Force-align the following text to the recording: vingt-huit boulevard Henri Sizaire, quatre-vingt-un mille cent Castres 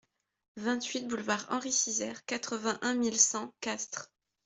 vingt-huit 0.55 1.07
boulevard 1.07 1.45
Henri 1.51 1.71
Sizaire, 1.71 2.25
quatre-vingt-un 2.25 2.95
mille 2.95 3.19
cent 3.19 3.53
Castres 3.61 4.09